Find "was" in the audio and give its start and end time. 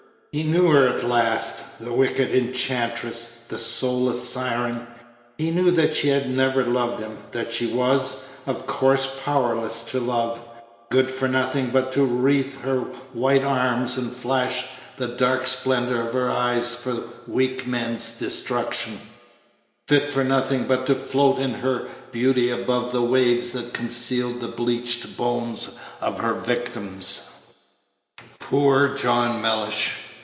7.67-8.27